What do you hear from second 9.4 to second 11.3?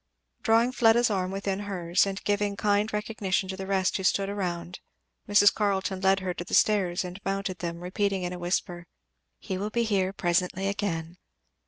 will be here presently again."